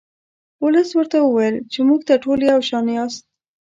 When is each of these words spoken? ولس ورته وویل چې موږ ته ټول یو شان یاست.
ولس 0.63 0.89
ورته 0.97 1.17
وویل 1.21 1.55
چې 1.71 1.79
موږ 1.87 2.01
ته 2.07 2.13
ټول 2.23 2.39
یو 2.51 2.59
شان 2.69 2.85
یاست. 2.97 3.23